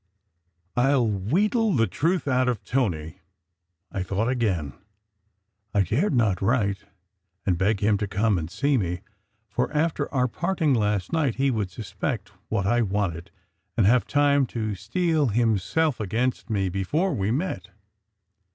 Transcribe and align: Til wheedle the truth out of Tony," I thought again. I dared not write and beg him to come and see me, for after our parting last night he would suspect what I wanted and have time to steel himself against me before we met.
Til 0.75 1.07
wheedle 1.07 1.73
the 1.77 1.85
truth 1.85 2.27
out 2.27 2.49
of 2.49 2.63
Tony," 2.63 3.19
I 3.91 4.01
thought 4.01 4.29
again. 4.29 4.73
I 5.75 5.83
dared 5.83 6.15
not 6.15 6.41
write 6.41 6.85
and 7.45 7.55
beg 7.55 7.81
him 7.81 7.99
to 7.99 8.07
come 8.07 8.39
and 8.39 8.49
see 8.49 8.79
me, 8.79 9.01
for 9.47 9.71
after 9.71 10.11
our 10.11 10.27
parting 10.27 10.73
last 10.73 11.13
night 11.13 11.35
he 11.35 11.51
would 11.51 11.69
suspect 11.69 12.29
what 12.49 12.65
I 12.65 12.81
wanted 12.81 13.29
and 13.77 13.85
have 13.85 14.07
time 14.07 14.47
to 14.47 14.73
steel 14.73 15.27
himself 15.27 15.99
against 15.99 16.49
me 16.49 16.67
before 16.67 17.13
we 17.13 17.29
met. 17.29 17.69